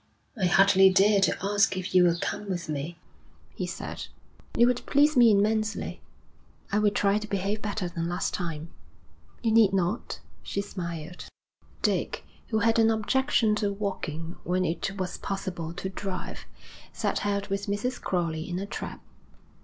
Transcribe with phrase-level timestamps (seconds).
[0.35, 2.97] 'I hardly dare to ask if you will come with me,'
[3.53, 4.07] he said.
[4.57, 6.01] 'It would please me immensely.'
[6.71, 8.71] 'I will try to behave better than last time.'
[9.43, 11.25] 'You need not,' she smiled.
[11.83, 16.47] Dick, who had an objection to walking when it was possible to drive,
[16.91, 18.01] set out with Mrs.
[18.01, 19.03] Crowley in a trap.